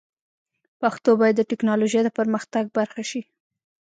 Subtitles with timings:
[0.81, 3.21] پښتو باید د ټکنالوژۍ د پرمختګ برخه شي.